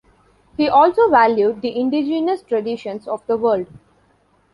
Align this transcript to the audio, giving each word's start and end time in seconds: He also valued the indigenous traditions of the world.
He 0.57 0.67
also 0.67 1.11
valued 1.11 1.61
the 1.61 1.79
indigenous 1.79 2.41
traditions 2.41 3.07
of 3.07 3.23
the 3.27 3.37
world. 3.37 3.67